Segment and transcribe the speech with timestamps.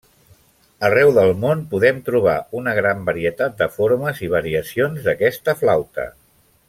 [0.87, 6.09] Arreu del món podem trobar una gran varietat de formes i variacions d'aquesta flauta.